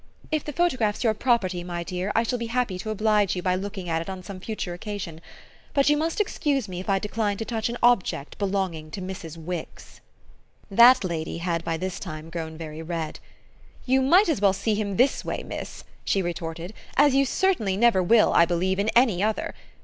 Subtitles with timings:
[0.31, 3.53] "If the photograph's your property, my dear, I shall be happy to oblige you by
[3.53, 5.21] looking at it on some future occasion.
[5.75, 9.37] But you must excuse me if I decline to touch an object belonging to Mrs.
[9.37, 10.01] Wix."
[10.71, 13.19] That lady had by this time grown very red.
[13.85, 18.01] "You might as well see him this way, miss," she retorted, "as you certainly never
[18.01, 19.53] will, I believe, in any other!